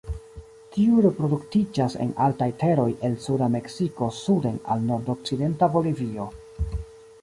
[0.75, 6.33] Tiu reproduktiĝas en altaj teroj el suda Meksiko suden al nordokcidenta Bolivio.